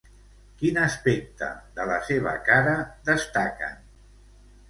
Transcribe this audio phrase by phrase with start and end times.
[0.61, 2.73] Quin aspecte de la seva cara
[3.11, 3.77] destaquen?